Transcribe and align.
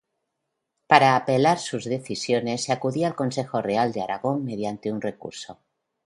Para 0.87 1.15
apelar 1.15 1.59
sus 1.59 1.85
decisiones 1.85 2.63
se 2.63 2.73
acudía 2.73 3.05
al 3.05 3.13
Consejo 3.13 3.61
Real 3.61 3.93
de 3.93 4.01
Aragón 4.01 4.43
mediante 4.43 4.91
un 4.91 4.99
recurso. 4.99 5.59